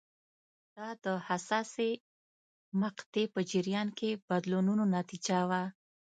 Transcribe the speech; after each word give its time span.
دا 0.75 0.87
د 1.03 1.05
حساسې 1.27 1.89
مقطعې 2.81 3.23
په 3.33 3.39
جریان 3.51 3.87
کې 3.97 4.09
بدلونونو 4.29 4.83
نتیجه 4.97 5.39
وه. 5.49 5.63